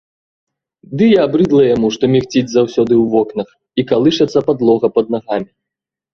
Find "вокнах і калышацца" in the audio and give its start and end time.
3.17-4.45